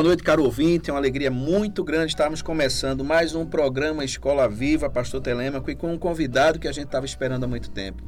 [0.00, 0.88] Boa noite, caro ouvinte.
[0.88, 5.76] É uma alegria muito grande estarmos começando mais um programa Escola Viva, Pastor Telêmaco, e
[5.76, 8.02] com um convidado que a gente estava esperando há muito tempo.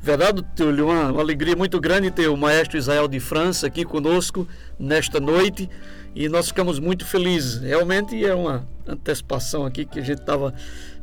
[0.00, 5.20] Verdade, Túlio, uma, alegria muito grande ter o maestro Israel de França aqui conosco nesta
[5.20, 5.70] noite
[6.16, 7.60] e nós ficamos muito felizes.
[7.60, 10.52] Realmente é uma antecipação aqui que a gente estava,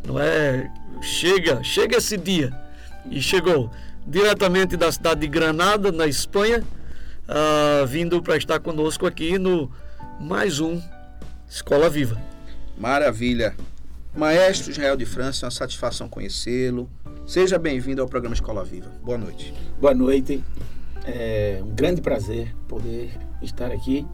[0.05, 0.69] não é?
[1.01, 2.51] Chega, chega esse dia
[3.09, 3.71] e chegou
[4.05, 6.61] diretamente da cidade de Granada, na Espanha,
[7.29, 9.71] uh, vindo para estar conosco aqui no
[10.21, 10.79] mais um
[11.49, 12.21] Escola Viva.
[12.77, 13.55] Maravilha.
[14.15, 16.87] Maestro Israel de França, é uma satisfação conhecê-lo.
[17.25, 18.89] Seja bem-vindo ao programa Escola Viva.
[19.03, 19.51] Boa noite.
[19.79, 20.43] Boa noite.
[21.05, 23.11] É um grande prazer poder
[23.41, 24.05] estar aqui,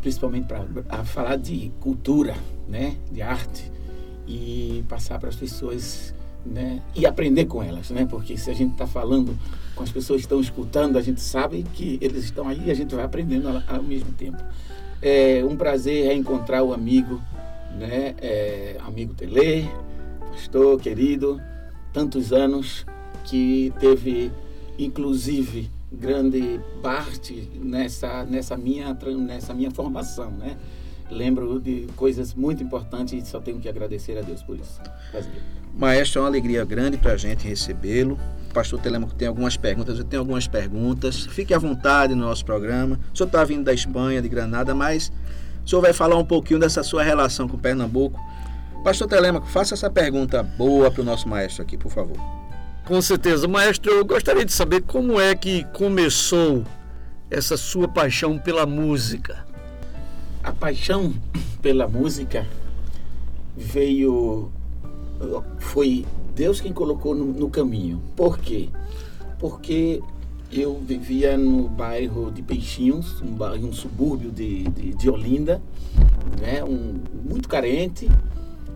[0.00, 2.34] principalmente para falar de cultura,
[2.68, 3.70] né, de arte
[4.26, 6.12] e passar para as pessoas,
[6.44, 9.38] né, e aprender com elas, né, porque se a gente está falando
[9.76, 12.74] com as pessoas que estão escutando, a gente sabe que eles estão aí e a
[12.74, 14.42] gente vai aprendendo ao mesmo tempo.
[15.06, 17.20] É um prazer reencontrar o amigo,
[17.78, 18.14] né?
[18.22, 19.68] É, amigo Tele,
[20.30, 21.38] pastor querido,
[21.92, 22.86] tantos anos
[23.24, 24.32] que teve,
[24.78, 30.56] inclusive, grande parte nessa, nessa, minha, nessa minha formação, né?
[31.10, 34.80] Lembro de coisas muito importantes e só tenho que agradecer a Deus por isso.
[35.10, 35.42] Prazer.
[35.76, 38.18] Maestro, é uma alegria grande para a gente recebê-lo.
[38.54, 41.26] O pastor Telemaco tem algumas perguntas, eu tenho algumas perguntas.
[41.26, 43.00] Fique à vontade no nosso programa.
[43.12, 45.10] O senhor está vindo da Espanha, de Granada, mas
[45.66, 48.16] o senhor vai falar um pouquinho dessa sua relação com Pernambuco.
[48.84, 52.16] Pastor Telemaco, faça essa pergunta boa para o nosso maestro aqui, por favor.
[52.84, 53.48] Com certeza.
[53.48, 56.64] Maestro, eu gostaria de saber como é que começou
[57.28, 59.44] essa sua paixão pela música.
[60.44, 61.12] A paixão
[61.60, 62.46] pela música
[63.56, 64.52] veio
[65.58, 68.02] foi Deus quem colocou no, no caminho.
[68.16, 68.68] Por quê?
[69.38, 70.02] Porque
[70.50, 75.62] eu vivia no bairro de Peixinhos, um, bairro, um subúrbio de, de, de, Olinda,
[76.40, 76.62] né?
[76.64, 78.08] um, muito carente,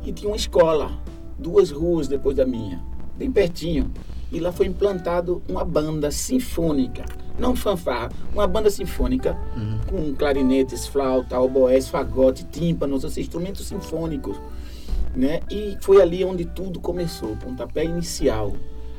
[0.04, 0.90] e tinha uma escola,
[1.38, 2.80] duas ruas depois da minha,
[3.16, 3.90] bem pertinho.
[4.30, 7.04] E lá foi implantado uma banda sinfônica,
[7.38, 9.78] não fanfarra, uma banda sinfônica uhum.
[9.88, 14.36] com clarinetes, flauta, oboés, fagote, tímpanos, assim, instrumentos sinfônicos
[15.14, 15.40] né?
[15.50, 18.54] E foi ali onde tudo começou, o pontapé inicial.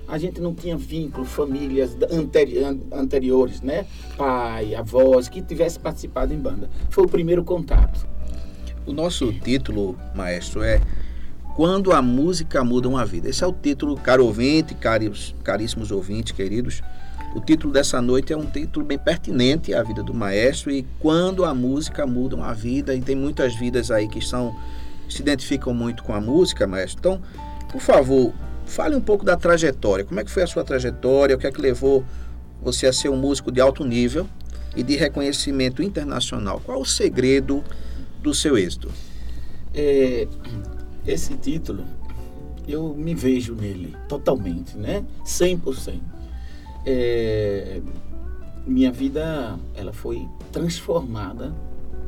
[0.07, 2.57] A gente não tinha vínculo, famílias anteri
[2.91, 3.85] anteriores, né?
[4.17, 6.69] Pai, avós, que tivesse participado em banda.
[6.89, 8.07] Foi o primeiro contato.
[8.87, 10.81] O nosso título, maestro, é
[11.55, 13.29] Quando a Música Muda uma Vida.
[13.29, 16.81] Esse é o título, caro ouvinte, caros, caríssimos ouvintes, queridos.
[17.35, 21.45] O título dessa noite é um título bem pertinente à vida do maestro e quando
[21.45, 24.55] a música muda uma vida, e tem muitas vidas aí que são
[25.09, 26.99] se identificam muito com a música, maestro.
[26.99, 27.21] Então,
[27.71, 28.33] por favor,
[28.65, 30.05] fale um pouco da trajetória.
[30.05, 31.35] Como é que foi a sua trajetória?
[31.35, 32.03] O que é que levou
[32.61, 34.27] você a ser um músico de alto nível
[34.75, 36.61] e de reconhecimento internacional?
[36.65, 37.63] Qual o segredo
[38.21, 38.89] do seu êxito?
[39.73, 40.27] É,
[41.05, 41.85] esse título,
[42.67, 45.05] eu me vejo nele totalmente, né?
[45.25, 45.99] 100%.
[46.85, 47.81] É,
[48.65, 51.53] minha vida, ela foi transformada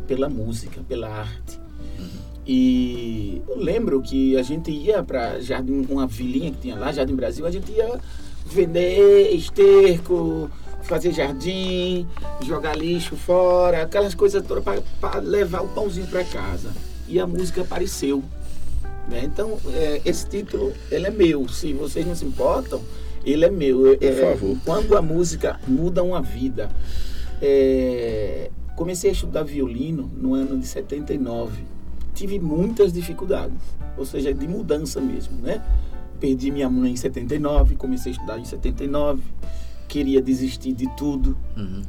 [0.07, 1.60] pela música, pela arte.
[2.45, 7.15] E eu lembro que a gente ia para Jardim, uma vilinha que tinha lá, Jardim
[7.15, 7.99] Brasil, a gente ia
[8.45, 10.49] vender esterco,
[10.83, 12.07] fazer jardim,
[12.43, 14.63] jogar lixo fora, aquelas coisas todas
[14.99, 16.71] para levar o pãozinho para casa.
[17.07, 18.23] E a música apareceu.
[19.07, 19.23] Né?
[19.25, 21.47] Então, é, esse título, ele é meu.
[21.47, 22.81] Se vocês não se importam,
[23.25, 23.97] ele é meu.
[23.97, 24.57] Por é, favor.
[24.65, 26.69] Quando a música muda uma vida.
[27.41, 31.70] É, comecei a estudar violino no ano de 79
[32.21, 33.57] tive muitas dificuldades,
[33.97, 35.59] ou seja, de mudança mesmo, né?
[36.19, 39.23] Perdi minha mãe em 79, comecei a estudar em 79,
[39.87, 41.35] queria desistir de tudo.
[41.57, 41.81] Uhum.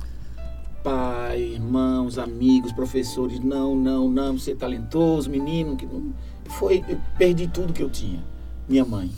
[0.82, 6.14] Pai, irmãos, amigos, professores, não, não, não, você é talentoso, menino, que não
[6.46, 6.82] foi,
[7.18, 8.24] perdi tudo que eu tinha.
[8.66, 9.10] Minha mãe,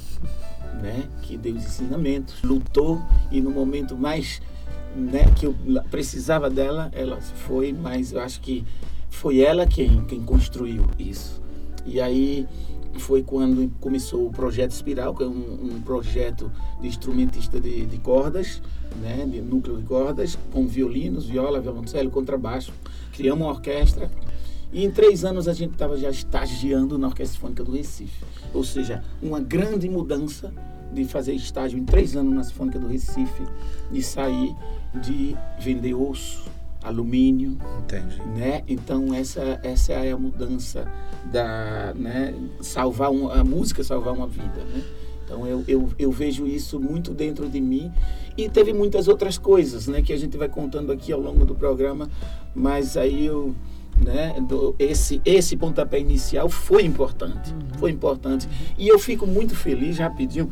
[0.83, 3.01] né, que deu os ensinamentos, lutou
[3.31, 4.43] e no momento mais,
[4.97, 5.55] né, que eu
[5.93, 8.67] precisava dela, ela foi, mas eu acho que
[9.15, 11.41] foi ela quem, quem construiu isso.
[11.87, 12.47] E aí
[12.99, 16.51] foi quando começou o projeto Espiral, que é um, um projeto
[16.81, 18.61] de instrumentista de, de, cordas,
[19.01, 22.73] né, de núcleo de cordas, com violinos, viola, violoncelo, contrabaixo.
[23.13, 24.11] Criamos uma orquestra
[24.73, 28.25] e em três anos a gente estava já estagiando na Orquestra Sinfônica do Recife.
[28.53, 30.53] Ou seja, uma grande mudança
[30.93, 33.45] de fazer estágio em três anos na Sinfônica do Recife
[33.93, 34.55] e sair
[35.03, 36.45] de vender osso,
[36.85, 37.59] alumínio.
[37.79, 38.21] Entendi.
[38.37, 38.63] Né?
[38.69, 40.87] Então essa, essa é a mudança
[41.33, 42.35] da né?
[42.61, 44.63] salvar uma, a música salvar uma vida.
[44.73, 44.83] Né?
[45.25, 47.91] Então eu, eu, eu vejo isso muito dentro de mim
[48.37, 51.55] e teve muitas outras coisas né, que a gente vai contando aqui ao longo do
[51.55, 52.11] programa,
[52.55, 53.55] mas aí eu
[53.97, 57.79] né, do, esse, esse pontapé inicial foi importante, uhum.
[57.79, 58.49] foi importante.
[58.77, 60.51] E eu fico muito feliz, rapidinho,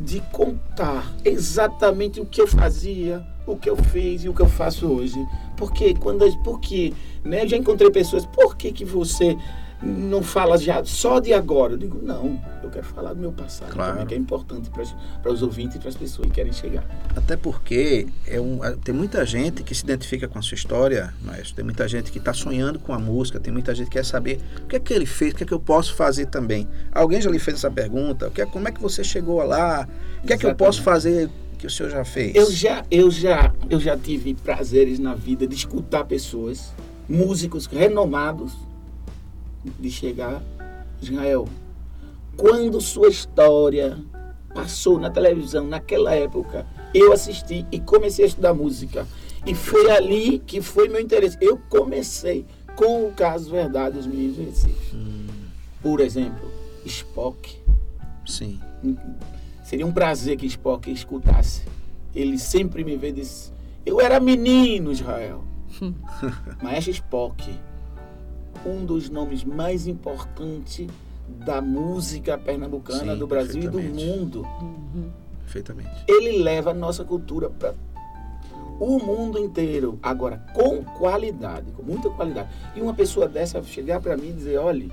[0.00, 4.48] de contar exatamente o que eu fazia, o que eu fiz e o que eu
[4.48, 5.16] faço hoje.
[5.56, 9.36] Porque quando porque, né, eu já encontrei pessoas, por que que você
[9.82, 11.74] não fala já só de agora.
[11.74, 13.92] Eu digo, não, eu quero falar do meu passado, claro.
[13.92, 16.84] também, que é importante para os ouvintes e para as pessoas que querem chegar.
[17.16, 21.52] Até porque é um, tem muita gente que se identifica com a sua história, mas
[21.52, 24.40] tem muita gente que está sonhando com a música, tem muita gente que quer saber
[24.62, 26.68] o que é que ele fez, o que é que eu posso fazer também.
[26.92, 28.28] Alguém já lhe fez essa pergunta?
[28.28, 29.88] O que é, como é que você chegou lá?
[30.22, 32.34] O que é que eu posso fazer que o senhor já fez?
[32.34, 36.72] Eu já, eu já, eu já tive prazeres na vida de escutar pessoas,
[37.08, 38.52] músicos renomados,
[39.64, 40.42] de chegar,
[41.00, 41.48] Israel,
[42.36, 43.98] quando sua história
[44.54, 49.06] passou na televisão naquela época, eu assisti e comecei a estudar música.
[49.46, 51.36] E foi ali que foi meu interesse.
[51.40, 52.44] Eu comecei
[52.76, 54.96] com o caso Verdade dos Meninos de Recife.
[54.96, 55.26] Hum.
[55.82, 56.50] Por exemplo,
[56.84, 57.56] Spock.
[58.26, 58.60] Sim.
[59.64, 61.62] Seria um prazer que Spock escutasse.
[62.14, 63.52] Ele sempre me vê e disse:
[63.86, 65.44] Eu era menino, Israel.
[66.62, 67.50] Maestro Spock
[68.64, 70.86] um dos nomes mais importantes
[71.28, 74.46] da música pernambucana Sim, do Brasil e do mundo.
[74.60, 75.10] Uhum.
[75.42, 76.04] Perfeitamente.
[76.08, 77.74] Ele leva a nossa cultura para
[78.78, 82.48] o mundo inteiro, agora com qualidade, com muita qualidade.
[82.74, 84.88] E uma pessoa dessa chegar para mim e dizer, olha,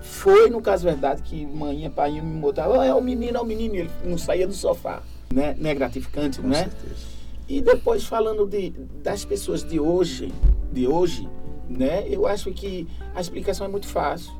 [0.00, 3.40] foi no caso verdade que mãe e pai me botavam, oh, é o menino, é
[3.40, 5.02] o menino, e ele não saía do sofá,
[5.32, 5.54] né?
[5.58, 6.64] Não é gratificante, com né?
[6.64, 7.18] Certeza.
[7.48, 8.70] E depois falando de,
[9.02, 10.32] das pessoas de hoje,
[10.72, 11.28] de hoje,
[11.68, 12.06] né?
[12.08, 14.32] Eu acho que a explicação é muito fácil.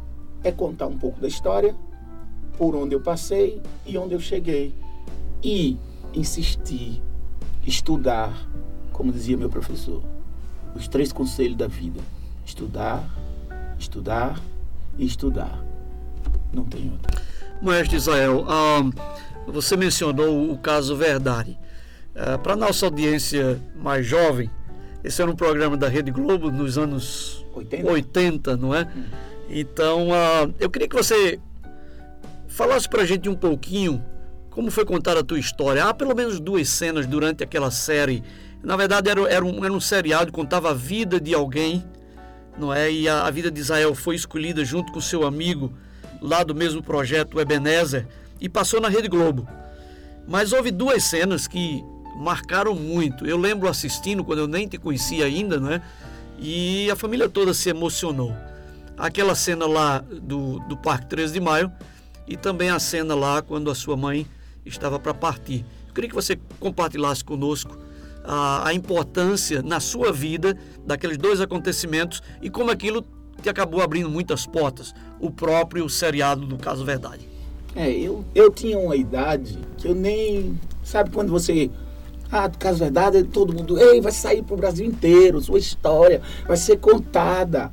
[0.42, 1.75] É contar um pouco da história,
[2.56, 4.75] por onde eu passei e onde eu cheguei.
[5.42, 5.76] E
[6.14, 7.02] insistir,
[7.66, 8.32] estudar,
[8.92, 10.02] como dizia meu professor,
[10.75, 12.00] os três conselhos da vida:
[12.44, 13.08] estudar,
[13.78, 14.40] estudar
[14.96, 15.64] e estudar.
[16.52, 17.22] Não tem outro.
[17.60, 18.82] Maestro Israel, ah,
[19.46, 21.58] você mencionou o caso Verdade.
[22.14, 24.50] Ah, Para nossa audiência mais jovem,
[25.03, 28.83] esse era um programa da Rede Globo nos anos 80, 80 não é?
[28.83, 29.05] Hum.
[29.50, 31.41] Então, uh, eu queria que você
[32.47, 34.05] falasse para a gente um pouquinho
[34.50, 35.85] como foi contada a tua história.
[35.85, 38.23] Há pelo menos duas cenas durante aquela série.
[38.62, 41.85] Na verdade, era, era, um, era um seriado, contava a vida de alguém,
[42.59, 42.91] não é?
[42.91, 45.73] E a, a vida de Israel foi escolhida junto com seu amigo
[46.21, 48.06] lá do mesmo projeto, Ebenezer,
[48.41, 49.49] e passou na Rede Globo.
[50.27, 51.83] Mas houve duas cenas que
[52.19, 53.26] marcaram muito.
[53.26, 55.81] Eu lembro assistindo quando eu nem te conhecia ainda, né?
[56.38, 58.35] E a família toda se emocionou.
[58.97, 61.73] Aquela cena lá do, do Parque 13 de Maio
[62.26, 64.26] e também a cena lá quando a sua mãe
[64.66, 65.64] estava para partir.
[65.87, 67.78] Eu queria que você compartilhasse conosco
[68.25, 73.04] a, a, importância na sua vida daqueles dois acontecimentos e como aquilo
[73.40, 77.26] te acabou abrindo muitas portas, o próprio seriado do Caso Verdade.
[77.75, 80.59] É, eu, eu tinha uma idade que eu nem.
[80.83, 81.71] Sabe quando você
[82.30, 86.20] ah, do caso verdade, todo mundo, ei, vai sair para o Brasil inteiro, sua história
[86.47, 87.73] vai ser contada.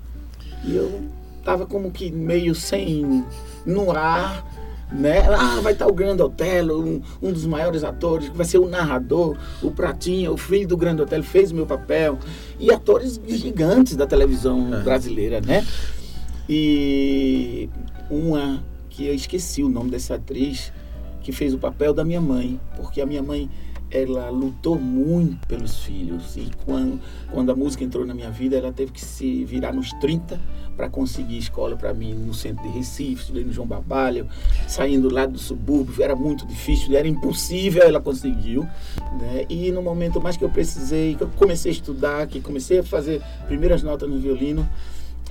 [0.63, 1.01] E eu
[1.43, 3.23] tava como que meio sem
[3.65, 4.45] no ar,
[4.91, 5.27] né?
[5.27, 8.67] Ah, vai estar o Grande Otelo, um, um, dos maiores atores, que vai ser o
[8.67, 12.17] narrador, o Pratinha, o filho do Grande Otelo, fez o meu papel.
[12.59, 14.81] E atores gigantes da televisão é.
[14.81, 15.65] brasileira, né?
[16.47, 17.69] E
[18.09, 20.71] uma que eu esqueci o nome dessa atriz,
[21.21, 23.49] que fez o papel da minha mãe, porque a minha mãe
[23.95, 26.99] ela lutou muito pelos filhos e quando,
[27.31, 30.39] quando a música entrou na minha vida, ela teve que se virar nos 30
[30.75, 34.27] para conseguir escola para mim no centro de Recife, estudei no João Barbalho,
[34.67, 38.63] saindo lá do subúrbio, era muito difícil, era impossível, ela conseguiu,
[39.17, 39.45] né?
[39.49, 42.83] E no momento mais que eu precisei, que eu comecei a estudar, que comecei a
[42.83, 44.69] fazer primeiras notas no violino,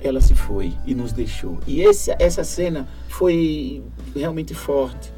[0.01, 1.59] ela se foi e nos deixou.
[1.67, 3.83] E esse, essa cena foi
[4.15, 5.13] realmente forte,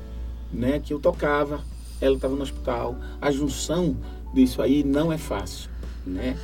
[0.52, 0.80] né?
[0.80, 1.62] Que eu tocava
[2.00, 2.96] ela estava no hospital.
[3.22, 3.98] A junção
[4.34, 5.70] disso aí não é fácil,
[6.06, 6.38] né?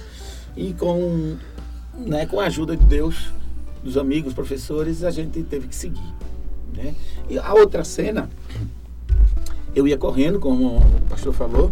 [0.55, 1.38] E com,
[1.98, 3.31] né, com a ajuda de Deus,
[3.83, 6.13] dos amigos, professores, a gente teve que seguir.
[6.75, 6.95] Né?
[7.29, 8.29] E a outra cena,
[9.75, 11.72] eu ia correndo, como o pastor falou,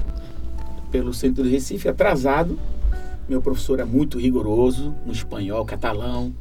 [0.91, 2.59] pelo centro de Recife, atrasado.
[3.29, 6.33] Meu professor é muito rigoroso no espanhol, catalão,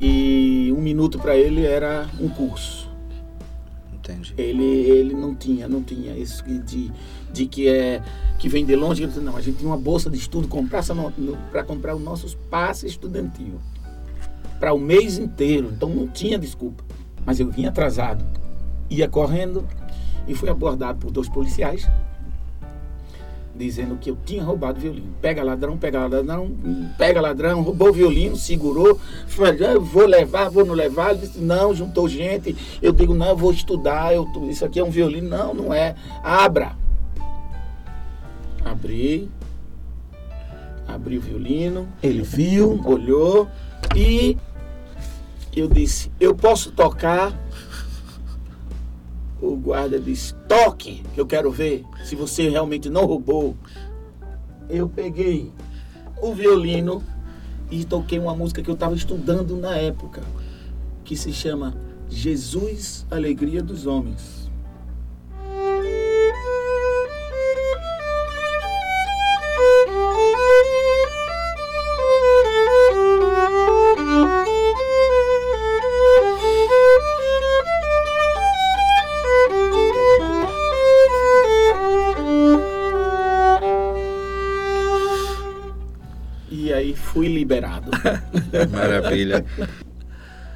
[0.00, 2.89] e um minuto para ele era um curso.
[4.12, 4.34] Entendi.
[4.36, 6.90] Ele, ele não tinha, não tinha isso de,
[7.32, 8.02] de que é
[8.38, 9.06] que vem de longe.
[9.06, 10.48] Não, a gente tinha uma bolsa de estudo
[11.50, 13.60] para comprar os nossos passes estudantil
[14.58, 15.70] para o mês inteiro.
[15.74, 16.84] Então não tinha desculpa.
[17.24, 18.24] Mas eu vinha atrasado,
[18.88, 19.66] ia correndo
[20.26, 21.88] e fui abordado por dois policiais
[23.60, 25.14] dizendo que eu tinha roubado o violino.
[25.20, 26.50] Pega ladrão, pega ladrão,
[26.96, 31.10] pega ladrão, roubou o violino, segurou, falou, vou levar, vou não levar.
[31.10, 32.56] Ele disse, não, juntou gente.
[32.80, 35.28] Eu digo, não, eu vou estudar, eu, isso aqui é um violino.
[35.28, 35.94] Não, não é.
[36.22, 36.72] Abra.
[38.64, 39.30] Abri.
[40.88, 43.46] Abri o violino, ele viu, olhou
[43.94, 44.36] e
[45.54, 47.32] eu disse, eu posso tocar
[49.40, 53.56] o guarda disse: toque, que eu quero ver se você realmente não roubou.
[54.68, 55.50] Eu peguei
[56.20, 57.02] o violino
[57.70, 60.22] e toquei uma música que eu estava estudando na época,
[61.04, 61.74] que se chama
[62.08, 64.39] Jesus, Alegria dos Homens.
[87.12, 87.90] Fui liberado.
[88.70, 89.44] Maravilha.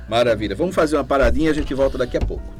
[0.08, 0.54] Maravilha.
[0.54, 2.54] Vamos fazer uma paradinha e a gente volta daqui a pouco.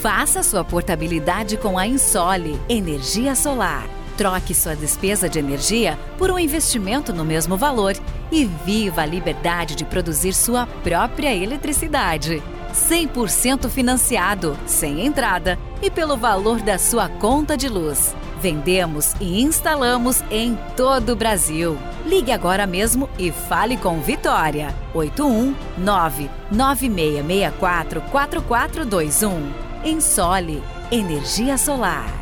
[0.00, 3.86] Faça sua portabilidade com a Insole Energia Solar.
[4.16, 7.94] Troque sua despesa de energia por um investimento no mesmo valor
[8.30, 12.42] e viva a liberdade de produzir sua própria eletricidade.
[12.72, 18.14] 100% financiado, sem entrada e pelo valor da sua conta de luz.
[18.40, 21.76] Vendemos e instalamos em todo o Brasil.
[22.06, 24.74] Ligue agora mesmo e fale com Vitória.
[24.94, 29.52] 819 9664 4421.
[29.84, 32.19] Ensole Energia Solar.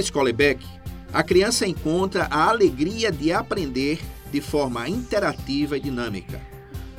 [0.00, 0.64] Escola EBEC,
[1.12, 4.00] a criança encontra a alegria de aprender
[4.32, 6.40] de forma interativa e dinâmica.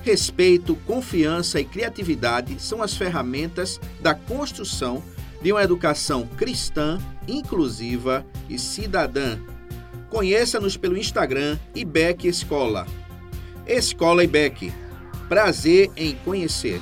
[0.03, 5.03] Respeito, confiança e criatividade são as ferramentas da construção
[5.41, 9.39] de uma educação cristã, inclusiva e cidadã.
[10.09, 12.85] Conheça-nos pelo Instagram IBEC Escola.
[13.65, 14.73] Escola IBEC.
[15.29, 16.81] Prazer em conhecer.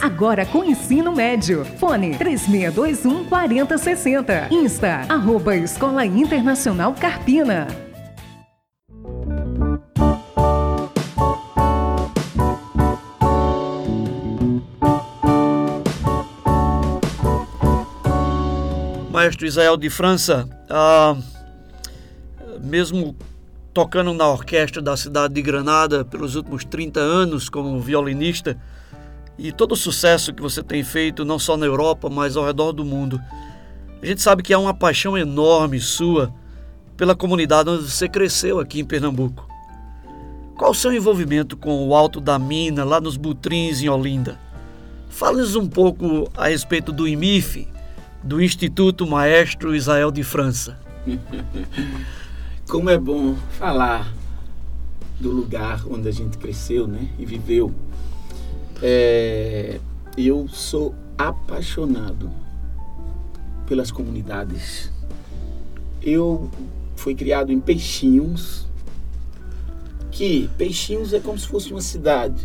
[0.00, 1.64] agora com ensino médio.
[1.78, 4.48] Fone 3621 4060.
[4.50, 7.66] Insta, arroba Escola Internacional Carpina.
[19.10, 21.16] Maestro Israel de França, ah,
[22.60, 23.16] mesmo
[23.72, 28.58] tocando na orquestra da cidade de Granada pelos últimos 30 anos como violinista,
[29.38, 32.72] e todo o sucesso que você tem feito, não só na Europa, mas ao redor
[32.72, 33.20] do mundo.
[34.02, 36.32] A gente sabe que há uma paixão enorme sua
[36.96, 39.46] pela comunidade onde você cresceu aqui em Pernambuco.
[40.56, 44.38] Qual o seu envolvimento com o Alto da Mina, lá nos Butrins, em Olinda?
[45.10, 47.68] Fale-nos um pouco a respeito do IMIF,
[48.22, 50.78] do Instituto Maestro Israel de França.
[52.68, 54.12] Como é bom falar
[55.20, 57.74] do lugar onde a gente cresceu né, e viveu.
[58.82, 59.78] É,
[60.16, 62.30] eu sou apaixonado
[63.66, 64.90] pelas comunidades.
[66.02, 66.50] Eu
[66.94, 68.66] fui criado em Peixinhos,
[70.10, 72.42] que Peixinhos é como se fosse uma cidade.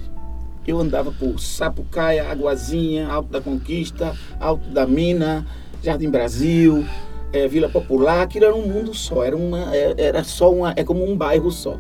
[0.66, 5.46] Eu andava por Sapucaia, Aguazinha, Alto da Conquista, Alto da Mina,
[5.84, 6.86] Jardim Brasil,
[7.34, 10.84] é, Vila Popular, aquilo era um mundo só, era, uma, é, era só uma, é
[10.84, 11.80] como um bairro só.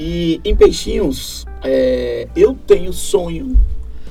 [0.00, 3.58] E em Peixinhos, é, eu tenho sonho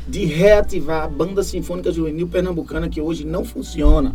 [0.06, 4.13] de reativar a Banda Sinfônica Juvenil Pernambucana, que hoje não funciona,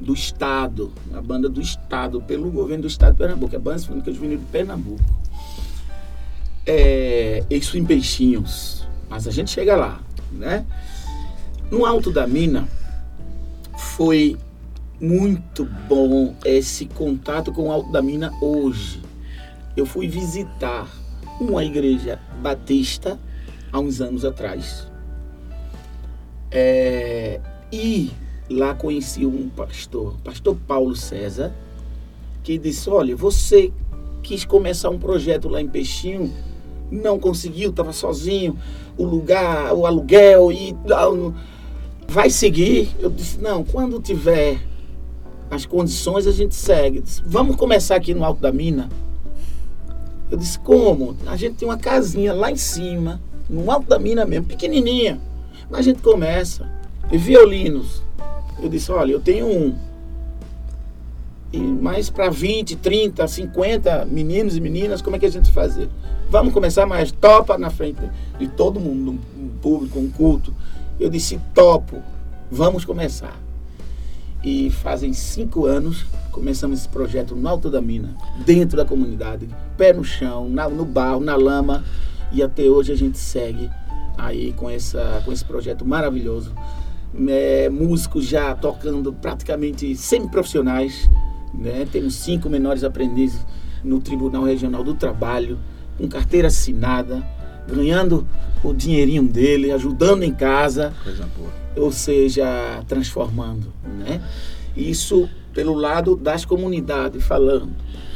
[0.00, 4.10] do Estado, a banda do Estado, pelo governo do Estado de Pernambuco, a Banda Sinfônica
[4.10, 5.04] Juvenil de Pernambuco.
[6.64, 10.00] É, isso em Peixinhos, mas a gente chega lá,
[10.32, 10.64] né?
[11.70, 12.66] No Alto da Mina,
[13.76, 14.34] foi
[14.98, 19.07] muito bom esse contato com o Alto da Mina hoje.
[19.78, 20.88] Eu fui visitar
[21.40, 23.16] uma igreja batista
[23.72, 24.88] há uns anos atrás.
[26.50, 27.40] É,
[27.72, 28.10] e
[28.50, 31.54] lá conheci um pastor, pastor Paulo César,
[32.42, 33.72] que disse: Olha, você
[34.20, 36.34] quis começar um projeto lá em Peixinho,
[36.90, 38.58] não conseguiu, estava sozinho,
[38.96, 40.74] o lugar, o aluguel e
[42.08, 42.90] vai seguir.
[42.98, 44.58] Eu disse: Não, quando tiver
[45.48, 47.00] as condições a gente segue.
[47.00, 48.88] Disse, Vamos começar aqui no Alto da Mina.
[50.30, 51.16] Eu disse, como?
[51.26, 55.20] A gente tem uma casinha lá em cima, no alto da mina mesmo, pequenininha.
[55.70, 56.70] Mas a gente começa.
[57.10, 58.02] E violinos.
[58.60, 59.74] Eu disse, olha, eu tenho um.
[61.50, 65.88] E mais para 20, 30, 50 meninos e meninas, como é que a gente fazer?
[66.28, 68.02] Vamos começar, mas topa na frente
[68.38, 70.52] de todo mundo, um público, um culto.
[71.00, 72.02] Eu disse, topo,
[72.50, 73.34] vamos começar.
[74.42, 78.14] E fazem cinco anos começamos esse projeto no Alto da Mina,
[78.46, 81.84] dentro da comunidade, pé no chão, na, no barro, na lama.
[82.30, 83.68] E até hoje a gente segue
[84.16, 86.54] aí com, essa, com esse projeto maravilhoso.
[87.26, 91.10] É, músicos já tocando praticamente semi-profissionais.
[91.52, 91.86] Né?
[91.90, 93.44] Temos cinco menores aprendizes
[93.82, 95.58] no Tribunal Regional do Trabalho,
[95.96, 97.26] com carteira assinada,
[97.66, 98.26] ganhando
[98.62, 100.92] o dinheirinho dele, ajudando em casa.
[101.02, 101.50] Coisa boa.
[101.76, 103.72] Ou seja, transformando.
[103.84, 104.20] Né?
[104.76, 107.70] Isso pelo lado das comunidades, falando.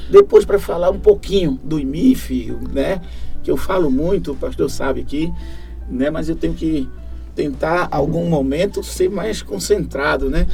[0.08, 3.00] Depois, para falar um pouquinho do IMIF, né?
[3.42, 5.32] que eu falo muito, o pastor sabe aqui,
[5.88, 6.10] né?
[6.10, 6.88] mas eu tenho que
[7.34, 10.30] tentar, algum momento, ser mais concentrado.
[10.30, 10.46] Né?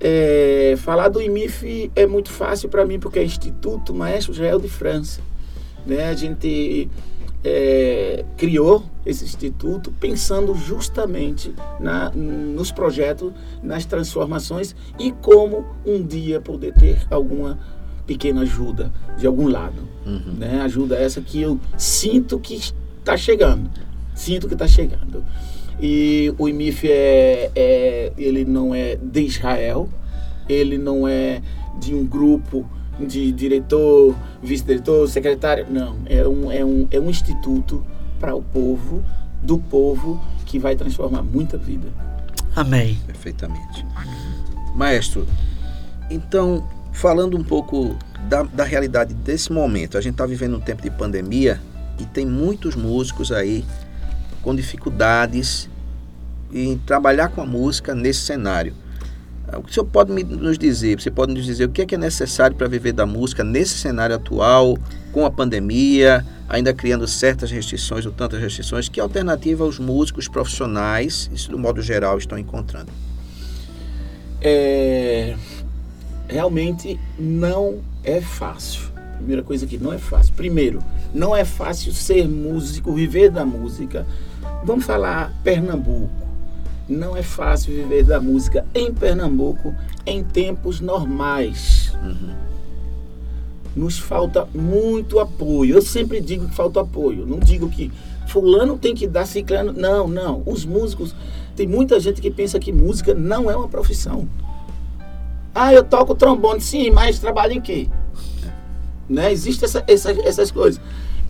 [0.00, 4.68] É, falar do IMIF é muito fácil para mim, porque é Instituto Maestro Israel de
[4.68, 5.20] França.
[5.86, 6.08] Né?
[6.08, 6.88] A gente
[7.44, 16.40] é, criou esse instituto pensando justamente na, nos projetos, nas transformações e como um dia
[16.40, 17.58] poder ter alguma
[18.06, 19.82] pequena ajuda de algum lado.
[20.06, 20.34] Uhum.
[20.38, 20.60] Né?
[20.62, 23.70] Ajuda essa que eu sinto que está chegando.
[24.14, 25.24] Sinto que está chegando.
[25.80, 29.88] E o IMIF é, é, ele não é de Israel,
[30.48, 31.42] ele não é
[31.78, 35.66] de um grupo de diretor, vice-diretor, secretário.
[35.68, 37.84] Não, é um, é um, é um instituto
[38.20, 39.04] para o povo,
[39.42, 41.88] do povo, que vai transformar muita vida.
[42.54, 42.98] Amém.
[43.06, 43.84] Perfeitamente.
[44.74, 45.26] Maestro,
[46.10, 47.96] então, falando um pouco
[48.28, 51.60] da, da realidade desse momento, a gente está vivendo um tempo de pandemia
[51.98, 53.64] e tem muitos músicos aí
[54.42, 55.68] com dificuldades
[56.52, 58.74] em trabalhar com a música nesse cenário.
[59.58, 61.00] O que o senhor pode nos dizer?
[61.00, 63.78] Você pode nos dizer o que é, que é necessário para viver da música nesse
[63.78, 64.78] cenário atual,
[65.12, 68.88] com a pandemia, ainda criando certas restrições ou tantas restrições?
[68.88, 72.90] Que alternativa os músicos profissionais, isso do modo geral, estão encontrando?
[74.40, 75.36] É,
[76.28, 78.82] realmente não é fácil.
[79.16, 80.34] Primeira coisa que não é fácil.
[80.34, 80.80] Primeiro,
[81.14, 84.06] não é fácil ser músico, viver da música.
[84.64, 86.23] Vamos falar Pernambuco
[86.88, 89.74] não é fácil viver da música em Pernambuco
[90.06, 91.92] em tempos normais.
[92.02, 92.34] Uhum.
[93.74, 95.76] Nos falta muito apoio.
[95.76, 97.26] Eu sempre digo que falta apoio.
[97.26, 97.90] Não digo que
[98.28, 99.72] fulano tem que dar ciclano.
[99.72, 100.42] Não, não.
[100.46, 101.14] Os músicos.
[101.56, 104.28] Tem muita gente que pensa que música não é uma profissão.
[105.54, 107.88] Ah, eu toco trombone, sim, mas trabalho em quê?
[109.08, 109.32] Né?
[109.32, 110.80] Existem essa, essa, essas coisas.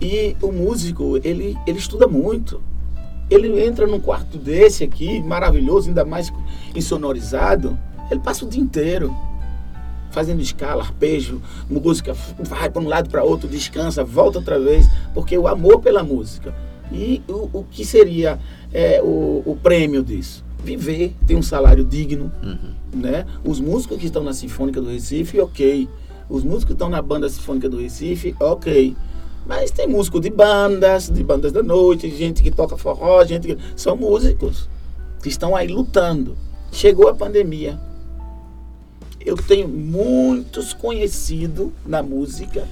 [0.01, 2.61] E o músico, ele, ele estuda muito
[3.29, 6.31] ele entra num quarto desse aqui, maravilhoso, ainda mais
[6.75, 7.77] insonorizado,
[8.11, 9.15] ele passa o dia inteiro
[10.11, 15.37] fazendo escala, arpejo, música, vai para um lado para outro, descansa, volta outra vez, porque
[15.37, 16.55] o amor pela música
[16.91, 18.39] E o, o que seria
[18.73, 20.43] é, o, o prêmio disso?
[20.63, 22.31] Viver, ter um salário digno,
[22.93, 23.25] né?
[23.43, 25.87] Os músicos que estão na Sinfônica do Recife, ok.
[26.29, 28.95] Os músicos que estão na Banda Sinfônica do Recife, ok.
[29.45, 33.57] Mas tem músico de bandas, de bandas da noite, gente que toca forró, gente que...
[33.75, 34.67] São músicos
[35.21, 36.35] que estão aí lutando.
[36.71, 37.79] Chegou a pandemia.
[39.23, 42.67] Eu tenho muitos conhecidos na música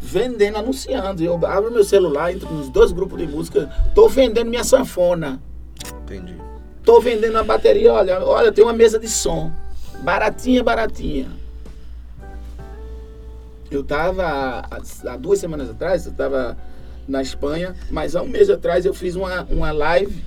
[0.00, 1.22] vendendo, anunciando.
[1.22, 5.40] Eu abro meu celular, entro nos dois grupos de música, tô vendendo minha sanfona.
[6.04, 6.34] Entendi.
[6.84, 9.52] Tô vendendo a bateria, olha, olha, tem uma mesa de som.
[10.02, 11.28] Baratinha, baratinha.
[13.70, 14.64] Eu tava
[15.04, 16.56] há, duas semanas atrás, eu tava
[17.06, 20.22] na Espanha, mas há um mês atrás eu fiz uma, uma live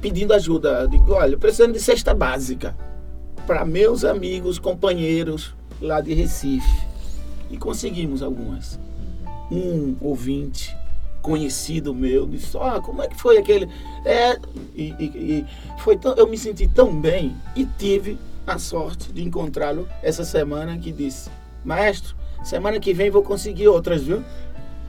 [0.00, 0.82] pedindo ajuda.
[0.82, 2.76] Eu digo, olha, precisando de cesta básica
[3.46, 6.86] para meus amigos, companheiros lá de Recife.
[7.50, 8.78] E conseguimos algumas.
[9.50, 10.76] Um ouvinte
[11.20, 13.68] conhecido meu disse, ah, como é que foi aquele.
[14.04, 14.38] É,
[14.74, 15.46] e, e, e
[15.78, 20.76] foi tão, eu me senti tão bem e tive a sorte de encontrá-lo essa semana
[20.76, 21.30] que disse,
[21.64, 24.22] maestro, semana que vem vou conseguir outras, viu?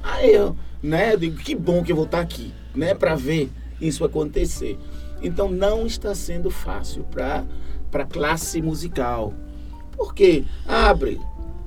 [0.01, 3.49] Aí eu, né, eu digo, que bom que eu vou estar aqui, né, para ver
[3.79, 4.77] isso acontecer.
[5.21, 7.43] Então não está sendo fácil para
[7.93, 9.31] para classe musical.
[9.95, 11.21] Porque abre,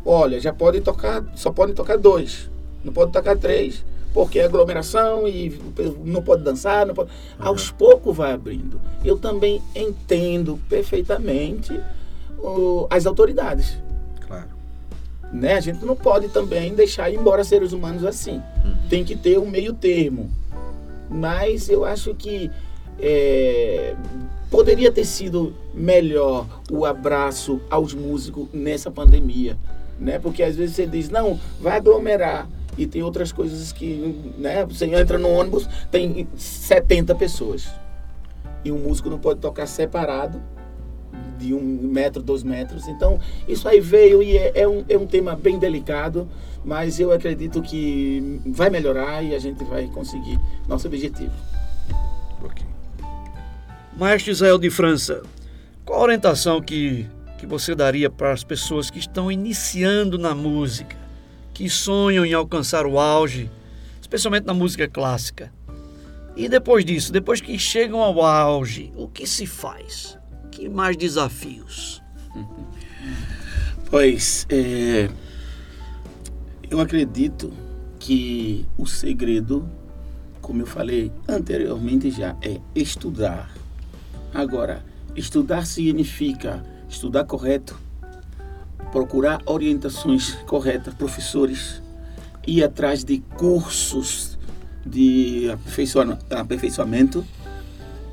[0.04, 2.50] olha, já pode tocar, só pode tocar dois,
[2.84, 5.56] não pode tocar três, porque é aglomeração e
[6.04, 7.10] não pode dançar, não pode.
[7.10, 7.46] Uhum.
[7.46, 8.80] Aos poucos vai abrindo.
[9.04, 11.78] Eu também entendo perfeitamente
[12.38, 13.78] o, as autoridades.
[15.32, 15.54] Né?
[15.54, 18.42] A gente não pode também deixar ir embora seres humanos assim.
[18.64, 18.76] Uhum.
[18.88, 20.30] Tem que ter um meio termo.
[21.08, 22.50] Mas eu acho que
[22.98, 23.94] é,
[24.50, 29.56] poderia ter sido melhor o abraço aos músicos nessa pandemia,
[29.98, 30.18] né?
[30.18, 32.48] Porque às vezes você diz, não, vai aglomerar.
[32.78, 34.64] E tem outras coisas que, né?
[34.66, 37.68] Você entra no ônibus, tem 70 pessoas.
[38.64, 40.40] E um músico não pode tocar separado
[41.36, 42.88] de um metro, dois metros.
[42.88, 46.28] Então, isso aí veio e é, é, um, é um tema bem delicado,
[46.64, 51.32] mas eu acredito que vai melhorar e a gente vai conseguir nosso objetivo.
[52.42, 52.66] Okay.
[53.96, 55.22] Maestro Israel de França,
[55.84, 57.06] qual a orientação que,
[57.38, 60.96] que você daria para as pessoas que estão iniciando na música,
[61.54, 63.50] que sonham em alcançar o auge,
[64.00, 65.52] especialmente na música clássica?
[66.36, 70.15] E depois disso, depois que chegam ao auge, o que se faz?
[70.56, 72.02] Que mais desafios?
[73.88, 75.08] Pois, é,
[76.68, 77.52] eu acredito
[78.00, 79.70] que o segredo,
[80.40, 83.48] como eu falei anteriormente já, é estudar
[84.36, 84.84] Agora,
[85.16, 87.80] estudar significa estudar correto,
[88.92, 91.80] procurar orientações corretas, professores,
[92.46, 94.36] ir atrás de cursos
[94.84, 95.50] de
[96.30, 97.24] aperfeiçoamento.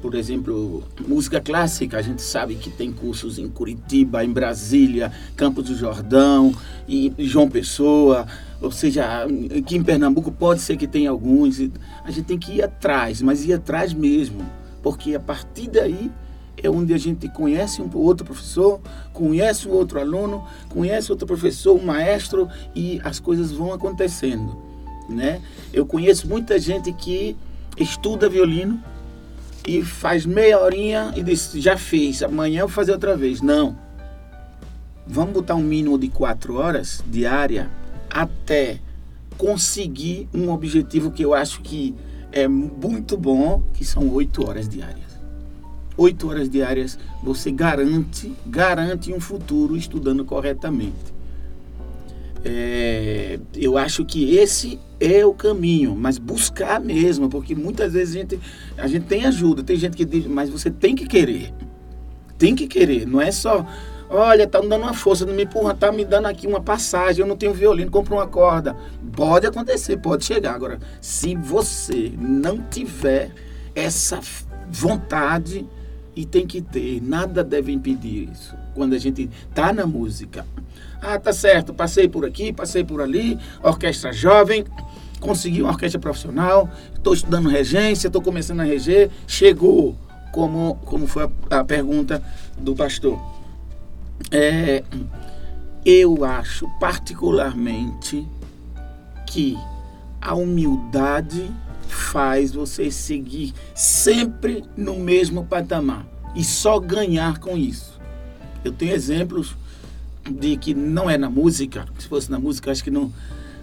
[0.04, 5.64] Por exemplo, música clássica, a gente sabe que tem cursos em Curitiba, em Brasília, Campos
[5.64, 6.54] do Jordão
[6.86, 8.28] e João Pessoa,
[8.62, 9.26] ou seja,
[9.58, 11.58] aqui em Pernambuco pode ser que tenha alguns.
[12.04, 14.46] A gente tem que ir atrás, mas ir atrás mesmo
[14.82, 16.12] porque a partir daí
[16.62, 18.82] é onde a gente conhece um outro professor,
[19.14, 24.56] conhece um outro aluno, conhece outro professor, um maestro e as coisas vão acontecendo,
[25.08, 25.42] né?
[25.72, 27.38] Eu conheço muita gente que
[27.78, 28.84] estuda violino
[29.68, 33.42] e faz meia horinha e diz já fez, amanhã eu vou fazer outra vez.
[33.42, 33.78] Não.
[35.06, 37.70] Vamos botar um mínimo de quatro horas diária
[38.10, 38.80] até
[39.38, 41.96] conseguir um objetivo que eu acho que
[42.32, 45.14] é muito bom, que são oito horas diárias.
[45.96, 51.14] Oito horas diárias você garante, garante um futuro estudando corretamente.
[52.46, 58.20] É, eu acho que esse é o caminho, mas buscar mesmo, porque muitas vezes a
[58.20, 58.40] gente,
[58.78, 61.54] a gente tem ajuda, tem gente que diz, mas você tem que querer.
[62.38, 63.66] Tem que querer, não é só
[64.10, 67.22] Olha, tá me dando uma força, não me empurra, tá me dando aqui uma passagem,
[67.22, 68.78] eu não tenho violino, compro uma corda.
[69.16, 70.54] Pode acontecer, pode chegar.
[70.54, 73.32] Agora, se você não tiver
[73.74, 74.20] essa
[74.70, 75.68] vontade,
[76.16, 78.56] e tem que ter, nada deve impedir isso.
[78.76, 80.46] Quando a gente tá na música.
[81.04, 84.64] Ah, tá certo, passei por aqui, passei por ali, orquestra jovem,
[85.20, 89.98] consegui uma orquestra profissional, estou estudando regência, estou começando a reger, chegou,
[90.32, 92.24] como, como foi a, a pergunta
[92.58, 93.20] do pastor
[94.32, 94.84] é,
[95.86, 98.28] eu acho particularmente
[99.28, 99.58] que
[100.22, 101.52] a humildade
[101.88, 108.00] faz você seguir sempre no mesmo patamar e só ganhar com isso.
[108.64, 109.56] Eu tenho exemplos
[110.30, 113.12] de que não é na música, se fosse na música, acho que não,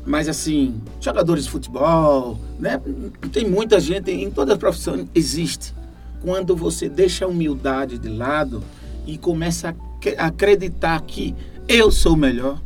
[0.04, 2.80] Mas assim, jogadores de futebol, né?
[3.32, 5.74] Tem muita gente, em todas as profissões existe.
[6.22, 8.62] Quando você deixa a humildade de lado
[9.06, 9.74] e começa
[10.18, 11.34] a acreditar que
[11.68, 12.60] eu sou melhor,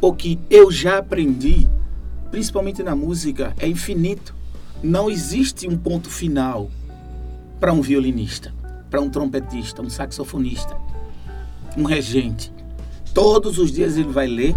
[0.00, 1.68] ou que eu já aprendi,
[2.30, 4.34] principalmente na música, é infinito.
[4.82, 6.68] Não existe um ponto final
[7.60, 8.52] para um violinista,
[8.90, 10.76] para um trompetista, um saxofonista,
[11.76, 12.52] um regente.
[13.14, 14.54] Todos os dias ele vai ler,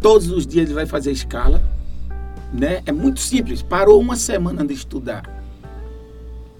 [0.00, 1.62] todos os dias ele vai fazer escala,
[2.52, 2.82] né?
[2.86, 3.62] É muito simples.
[3.62, 5.34] Parou uma semana de estudar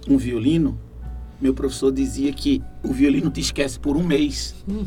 [0.07, 0.77] um violino,
[1.39, 4.55] meu professor dizia que o violino te esquece por um mês.
[4.67, 4.85] Hum.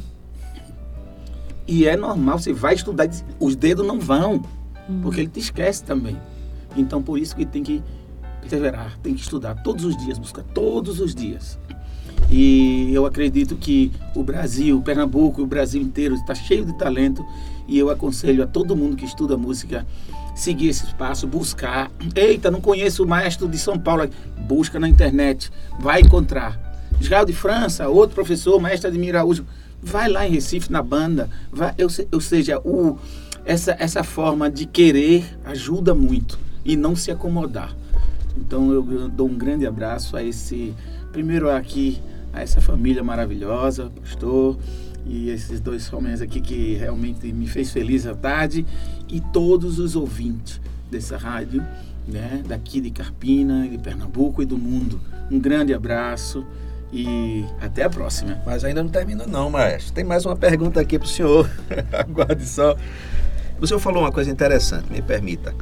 [1.66, 4.42] E é normal, você vai estudar, os dedos não vão,
[4.88, 5.00] hum.
[5.02, 6.16] porque ele te esquece também.
[6.76, 7.82] Então, por isso que tem que
[8.40, 11.58] perseverar, tem que estudar todos os dias, buscar todos os dias.
[12.30, 17.24] E eu acredito que o Brasil, Pernambuco, o Brasil inteiro está cheio de talento
[17.66, 19.86] e eu aconselho a todo mundo que estuda música
[20.34, 21.90] seguir esse espaço, buscar.
[22.14, 24.08] Eita, não conheço o maestro de São Paulo.
[24.46, 26.58] Busca na internet, vai encontrar.
[27.00, 29.46] Israel de França, outro professor, mestre Admir Araújo,
[29.82, 31.30] vai lá em Recife na banda.
[31.50, 32.98] Vai, eu, ou seja, o,
[33.44, 37.74] essa, essa forma de querer ajuda muito e não se acomodar.
[38.36, 40.74] Então eu dou um grande abraço a esse,
[41.12, 42.00] primeiro aqui,
[42.38, 44.56] a essa família maravilhosa, pastor,
[45.06, 48.66] e esses dois homens aqui que realmente me fez feliz à tarde,
[49.08, 51.64] e todos os ouvintes dessa rádio,
[52.06, 55.00] né, daqui de Carpina, de Pernambuco e do mundo.
[55.30, 56.46] Um grande abraço
[56.92, 58.40] e até a próxima.
[58.46, 59.92] Mas ainda não termina não, maestro.
[59.92, 61.50] Tem mais uma pergunta aqui para o senhor.
[61.92, 62.74] Aguarde só.
[63.60, 65.54] O senhor falou uma coisa interessante, me permita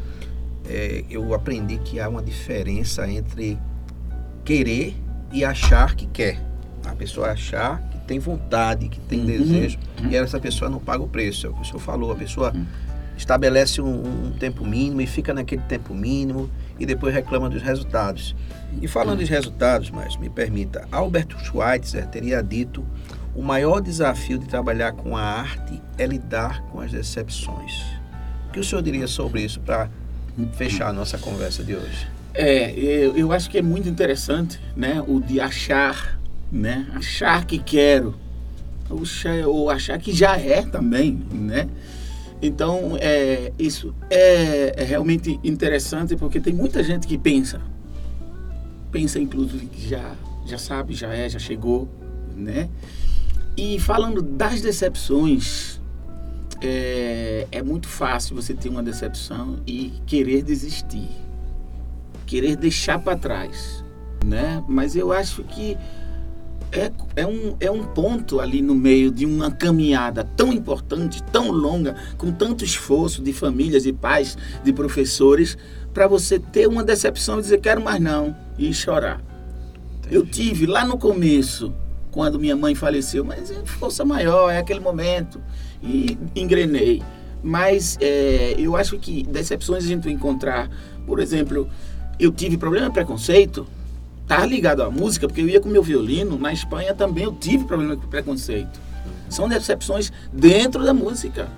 [0.69, 3.59] é, eu aprendi que há uma diferença entre
[4.45, 4.95] querer
[5.33, 6.41] e achar que quer.
[6.87, 9.27] A pessoa achar que tem vontade, que tem uhum.
[9.27, 10.11] desejo, uhum.
[10.11, 11.47] e essa pessoa não paga o preço.
[11.47, 12.13] É o que o senhor falou.
[12.13, 12.65] A pessoa uhum.
[13.17, 18.35] estabelece um, um, tempo mínimo e fica naquele tempo mínimo e depois reclama dos resultados.
[18.81, 22.85] E falando dos resultados, mas me permita, Albert Schweitzer teria dito
[23.37, 27.85] o maior desafio de trabalhar com a arte é lidar com as decepções.
[28.49, 29.91] O que o senhor diria sobre isso para
[30.55, 32.09] fechar a nossa conversa de hoje?
[32.33, 35.03] É, eu, eu acho que é muito interessante, né?
[35.07, 36.19] O de achar,
[36.51, 36.87] né?
[36.95, 38.15] Achar que quero,
[39.47, 41.69] ou achar que já é também, né?
[42.41, 47.61] Então, é, isso é, é, realmente interessante porque tem muita gente que pensa,
[48.93, 51.89] pensa inclusive que já, já sabe, já é, já chegou,
[52.37, 52.69] né?
[53.57, 55.81] E falando das decepções,
[56.61, 61.09] é, é muito fácil você ter uma decepção e querer desistir,
[62.27, 63.83] querer deixar para trás,
[64.23, 64.63] né?
[64.69, 65.77] Mas eu acho que
[66.73, 71.51] é, é, um, é um ponto ali no meio de uma caminhada tão importante, tão
[71.51, 75.57] longa, com tanto esforço de famílias, de pais, de professores,
[75.95, 79.23] para você ter uma decepção e dizer quero mais não e chorar.
[79.99, 80.15] Entendi.
[80.15, 81.73] Eu tive lá no começo,
[82.11, 85.41] quando minha mãe faleceu, mas é força maior, é aquele momento
[85.83, 87.03] e engrenei.
[87.43, 90.69] Mas é, eu acho que decepções a gente encontrar.
[91.07, 91.69] Por exemplo,
[92.19, 93.67] eu tive problema de preconceito,
[94.27, 96.39] tá ligado à música, porque eu ia com meu violino.
[96.39, 98.81] Na Espanha também eu tive problema de preconceito.
[99.29, 101.49] São decepções dentro da música,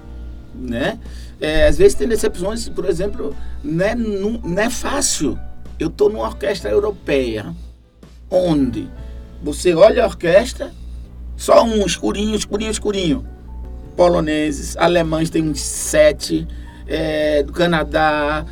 [0.54, 0.98] né?
[1.40, 5.38] É, às vezes tem decepções, por exemplo, não é, não, é fácil.
[5.78, 7.54] Eu estou numa orquestra europeia,
[8.30, 8.88] onde
[9.42, 10.72] você olha a orquestra,
[11.36, 13.38] só um escurinho, escurinho, escurinho
[13.98, 16.46] poloneses, alemães tem uns sete,
[16.86, 18.46] é, do Canadá,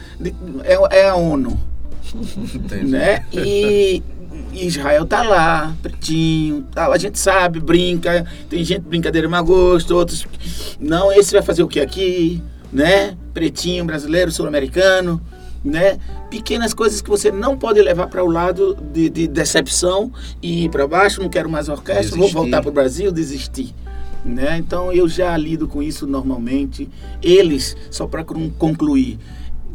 [0.65, 1.57] é, é a ONU.
[2.85, 3.25] Né?
[3.33, 4.03] E
[4.53, 6.93] Israel tá lá, pretinho, tal.
[6.93, 10.27] a gente sabe, brinca, tem gente brincadeira mau gosto, outros
[10.81, 13.17] não, esse vai fazer o que aqui, né?
[13.35, 15.21] Pretinho, brasileiro, sul-americano,
[15.65, 15.99] né?
[16.31, 20.71] Pequenas coisas que você não pode levar para o lado de, de, decepção e ir
[20.71, 22.19] para baixo, não quero mais orquestra, desistir.
[22.19, 23.75] vou voltar para o Brasil, desistir.
[24.25, 24.59] Né?
[24.59, 26.89] Então eu já lido com isso normalmente.
[27.23, 29.19] Eles, só para concluir,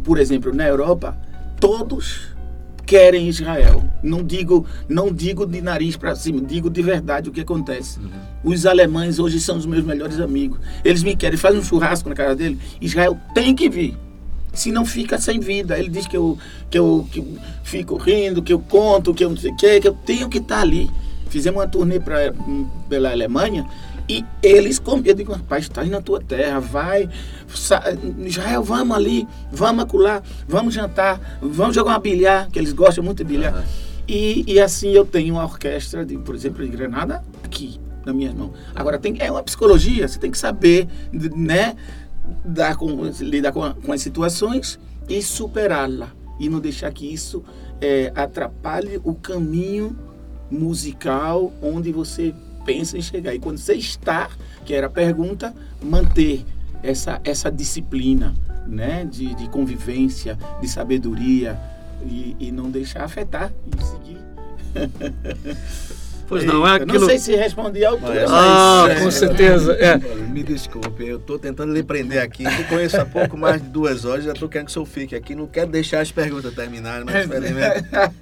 [0.03, 1.17] por exemplo, na Europa,
[1.59, 2.30] todos
[2.91, 3.81] querem Israel.
[4.03, 7.97] Não digo, não digo de nariz para cima, digo de verdade o que acontece.
[7.97, 8.51] Uhum.
[8.51, 10.59] Os alemães hoje são os meus melhores amigos.
[10.83, 12.59] Eles me querem, fazem um churrasco na casa dele.
[12.81, 13.97] Israel tem que vir.
[14.51, 15.79] Se não fica sem vida.
[15.79, 16.37] Ele diz que eu,
[16.69, 17.23] que eu que
[17.63, 20.39] fico rindo, que eu conto, que eu não sei o que, que eu tenho que
[20.39, 20.91] estar tá ali.
[21.29, 22.33] Fizemos uma turnê pra,
[22.89, 23.65] pela Alemanha
[24.11, 27.09] e eles, eu digo, rapaz, está aí na tua terra, vai,
[28.25, 33.23] Israel, vamos ali, vamos acular, vamos jantar, vamos jogar uma bilhar, que eles gostam muito
[33.23, 33.55] de bilhar.
[33.55, 33.63] Uhum.
[34.05, 38.33] E, e assim eu tenho uma orquestra, de, por exemplo, de Granada, aqui, na minha
[38.33, 38.51] mão.
[38.75, 40.89] Agora, tem, é uma psicologia, você tem que saber,
[41.33, 41.77] né?
[42.43, 42.89] dar com,
[43.21, 46.11] lidar com, com as situações e superá-la.
[46.37, 47.45] E não deixar que isso
[47.79, 49.95] é, atrapalhe o caminho
[50.49, 53.33] musical onde você pensa em chegar.
[53.33, 54.29] E quando você está,
[54.65, 56.45] que era a pergunta, manter
[56.83, 58.33] essa, essa disciplina
[58.67, 61.59] né, de, de convivência, de sabedoria
[62.05, 64.21] e, e não deixar afetar e seguir.
[66.31, 66.95] Pois não, é aquilo...
[66.95, 68.31] Eu não sei se respondi altura, mas...
[68.31, 69.03] Ah, mas...
[69.03, 69.73] com certeza.
[69.73, 69.97] É.
[69.97, 72.45] Me desculpe, eu estou tentando lhe prender aqui.
[72.45, 75.13] Eu conheço há pouco mais de duas horas, já estou querendo que o senhor fique
[75.13, 75.35] aqui.
[75.35, 77.27] Não quero deixar as perguntas terminarem, mas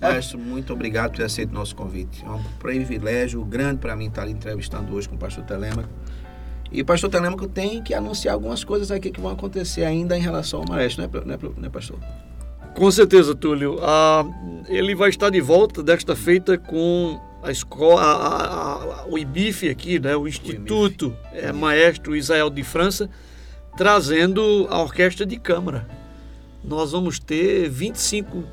[0.02, 2.26] mas muito obrigado por ter aceito o nosso convite.
[2.26, 5.88] É um privilégio grande para mim estar entrevistando hoje com o pastor Telemaco.
[6.72, 10.22] E o pastor Telemaco tem que anunciar algumas coisas aqui que vão acontecer ainda em
[10.22, 12.00] relação ao maestro, não é, não é, não é pastor?
[12.74, 13.78] Com certeza, Túlio.
[13.84, 14.26] Ah,
[14.68, 20.00] ele vai estar de volta desta feita com a escola, a, a, o IBIF aqui,
[20.00, 23.10] né, o Instituto o é, Maestro Israel de França,
[23.76, 25.88] trazendo a orquestra de câmara.
[26.64, 28.44] Nós vamos ter 25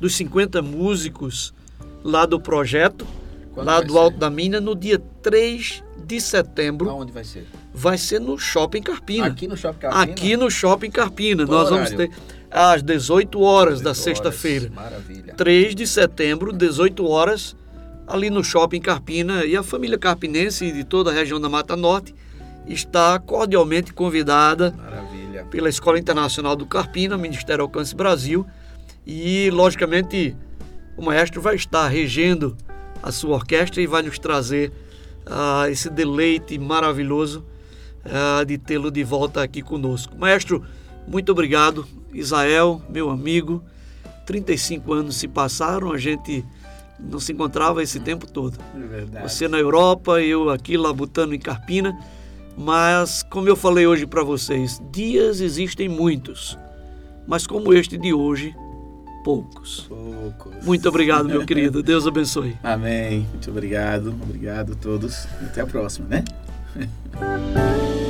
[0.00, 1.54] dos 50 músicos
[2.02, 3.06] lá do projeto,
[3.54, 3.98] Quando lá do ser?
[3.98, 6.90] Alto da Mina, no dia 3 de setembro.
[6.90, 7.46] Aonde vai ser?
[7.72, 9.26] Vai ser no Shopping Carpina.
[9.26, 10.02] Aqui no Shopping Carpina?
[10.02, 11.44] Aqui no Shopping Carpina.
[11.44, 11.76] Nós horário?
[11.76, 12.10] vamos ter
[12.50, 14.70] às 18 horas 18 da sexta-feira.
[14.74, 15.34] Maravilha.
[15.34, 17.54] 3 de setembro, 18 horas
[18.10, 22.12] ali no Shopping Carpina e a família carpinense de toda a região da Mata Norte
[22.66, 25.44] está cordialmente convidada Maravilha.
[25.44, 28.44] pela Escola Internacional do Carpina, Ministério Alcance Brasil
[29.06, 30.36] e, logicamente,
[30.96, 32.56] o maestro vai estar regendo
[33.00, 34.72] a sua orquestra e vai nos trazer
[35.26, 37.44] uh, esse deleite maravilhoso
[38.04, 40.16] uh, de tê-lo de volta aqui conosco.
[40.18, 40.64] Maestro,
[41.06, 41.86] muito obrigado.
[42.12, 43.62] Israel, meu amigo,
[44.26, 46.44] 35 anos se passaram, a gente
[47.08, 48.58] não se encontrava esse tempo todo.
[48.74, 49.28] É verdade.
[49.30, 51.98] Você na Europa, eu aqui labutando em Carpina.
[52.56, 56.58] Mas, como eu falei hoje para vocês, dias existem muitos,
[57.26, 58.54] mas como este de hoje,
[59.24, 59.86] poucos.
[59.88, 60.64] Poucos.
[60.64, 61.80] Muito obrigado, meu querido.
[61.82, 62.56] Deus abençoe.
[62.62, 63.26] Amém.
[63.30, 64.08] Muito obrigado.
[64.22, 65.26] Obrigado a todos.
[65.42, 66.24] Até a próxima, né?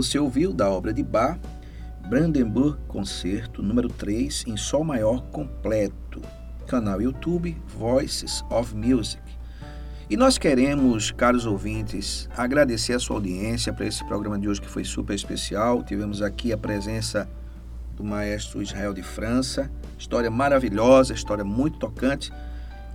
[0.00, 1.38] Você ouviu da obra de Bach,
[2.08, 6.22] Brandenburg Concerto número 3 em Sol maior completo,
[6.66, 9.20] canal YouTube Voices of Music.
[10.08, 14.70] E nós queremos, caros ouvintes, agradecer a sua audiência para esse programa de hoje que
[14.70, 15.82] foi super especial.
[15.82, 17.28] Tivemos aqui a presença
[17.94, 22.32] do maestro Israel de França, história maravilhosa, história muito tocante.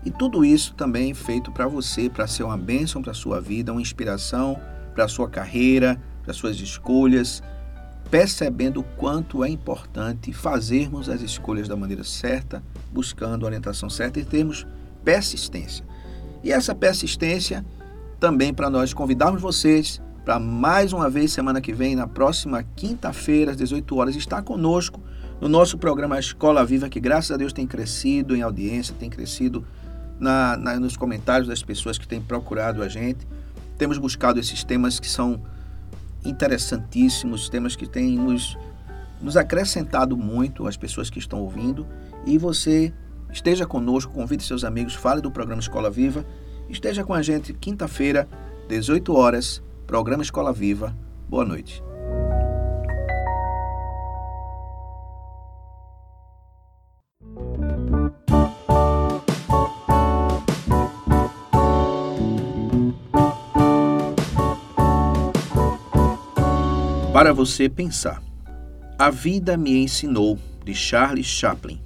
[0.04, 3.72] E tudo isso também feito para você, para ser uma bênção para a sua vida,
[3.72, 4.60] uma inspiração
[4.96, 7.42] para a sua carreira, para suas escolhas,
[8.10, 12.62] percebendo o quanto é importante fazermos as escolhas da maneira certa,
[12.92, 14.68] buscando a orientação certa e termos
[15.04, 15.86] persistência.
[16.44, 17.64] E essa persistência
[18.20, 23.52] também para nós convidarmos vocês para mais uma vez semana que vem, na próxima quinta-feira,
[23.52, 25.00] às 18 horas, estar conosco
[25.40, 29.64] no nosso programa Escola Viva, que graças a Deus tem crescido em audiência, tem crescido
[30.20, 33.28] na, na, nos comentários das pessoas que têm procurado a gente.
[33.78, 35.40] Temos buscado esses temas que são
[36.26, 38.58] interessantíssimos, temas que têm nos,
[39.22, 41.88] nos acrescentado muito as pessoas que estão ouvindo.
[42.26, 42.94] E você
[43.32, 46.26] esteja conosco, convide seus amigos, fale do programa Escola Viva.
[46.70, 48.28] Esteja com a gente quinta-feira,
[48.68, 50.96] 18 horas, programa Escola Viva.
[51.30, 51.84] Boa noite.
[67.16, 68.22] Para você pensar.
[69.00, 71.82] A vida me ensinou, de Charles Chaplin.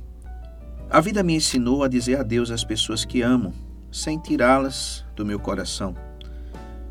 [0.89, 3.53] A vida me ensinou a dizer adeus às pessoas que amo,
[3.91, 5.95] sem tirá-las do meu coração.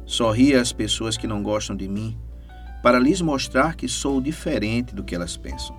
[0.06, 2.16] Sorrir às pessoas que não gostam de mim,
[2.80, 5.76] para lhes mostrar que sou diferente do que elas pensam.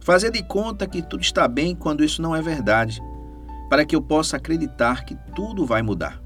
[0.00, 3.02] Fazer de conta que tudo está bem quando isso não é verdade,
[3.68, 6.22] para que eu possa acreditar que tudo vai mudar.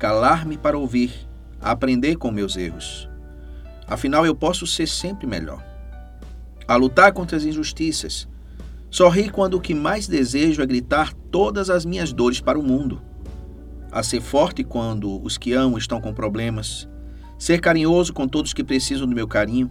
[0.00, 1.12] Calar-me para ouvir,
[1.60, 3.08] aprender com meus erros
[3.86, 5.62] Afinal, eu posso ser sempre melhor.
[6.66, 8.26] A lutar contra as injustiças.
[8.90, 13.02] Sorrir quando o que mais desejo é gritar todas as minhas dores para o mundo.
[13.92, 16.88] A ser forte quando os que amo estão com problemas.
[17.38, 19.70] Ser carinhoso com todos que precisam do meu carinho.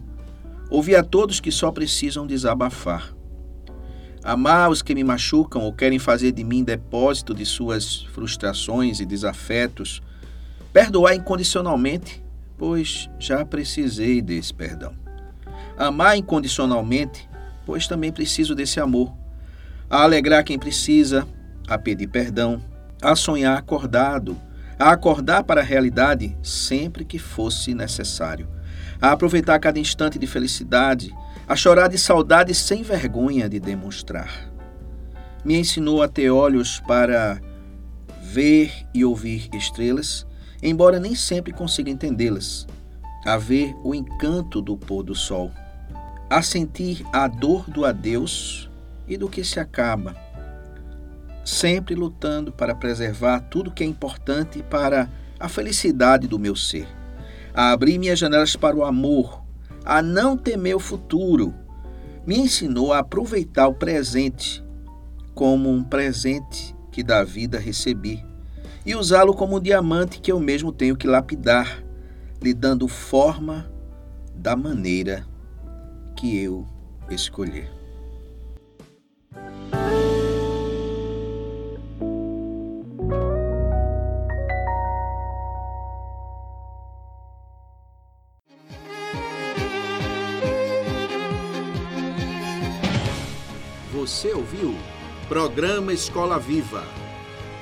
[0.70, 3.14] Ouvir a todos que só precisam desabafar.
[4.24, 9.06] Amar os que me machucam ou querem fazer de mim depósito de suas frustrações e
[9.06, 10.02] desafetos.
[10.72, 12.23] Perdoar incondicionalmente,
[12.66, 14.94] pois já precisei desse perdão.
[15.78, 17.30] Amar incondicionalmente,
[17.66, 19.14] pois também preciso desse amor.
[19.90, 21.28] A alegrar quem precisa,
[21.68, 22.64] a pedir perdão,
[23.02, 24.40] a sonhar acordado,
[24.80, 28.48] a acordar para a realidade sempre que fosse necessário,
[29.02, 31.14] a aproveitar cada instante de felicidade,
[31.46, 34.50] a chorar de saudade sem vergonha de demonstrar.
[35.44, 37.42] Me ensinou a ter olhos para
[38.22, 40.26] ver e ouvir estrelas,
[40.64, 42.66] embora nem sempre consiga entendê-las,
[43.26, 45.52] a ver o encanto do pôr do sol,
[46.30, 48.70] a sentir a dor do adeus
[49.06, 50.16] e do que se acaba,
[51.44, 56.88] sempre lutando para preservar tudo que é importante para a felicidade do meu ser,
[57.54, 59.44] a abrir minhas janelas para o amor,
[59.84, 61.54] a não temer o futuro,
[62.26, 64.64] me ensinou a aproveitar o presente
[65.36, 68.24] como um presente que da vida recebi
[68.86, 71.84] e usá-lo como um diamante que eu mesmo tenho que lapidar,
[72.42, 73.72] lhe dando forma
[74.36, 75.26] da maneira
[76.16, 76.68] que eu
[77.10, 77.72] escolher.
[93.94, 94.76] Você ouviu?
[95.30, 96.84] Programa Escola Viva.